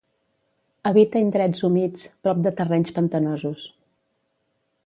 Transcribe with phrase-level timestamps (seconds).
[0.91, 3.71] Habita indrets humits, prop de terrenys pantanosos.